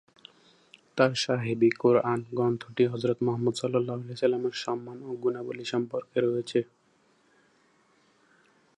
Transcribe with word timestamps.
তাঁর 0.97 1.11
"সাহেব 1.15 1.59
ই 1.63 1.79
কোরআন" 1.81 2.19
গ্রন্থটি 2.31 2.83
হযরত 2.87 3.17
মুহাম্মদ 3.25 3.55
সাঃ 3.55 3.69
এর 4.47 4.55
সম্মান 4.63 4.97
ও 5.03 5.09
গুণাবলী 5.23 5.65
সম্পর্কে 5.73 6.17
রয়েছে। 6.19 6.59